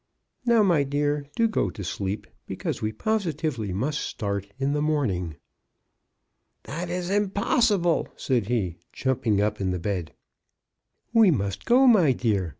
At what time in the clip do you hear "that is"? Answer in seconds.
6.63-7.11